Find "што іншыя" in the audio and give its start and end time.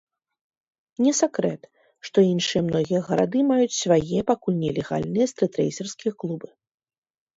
2.09-2.61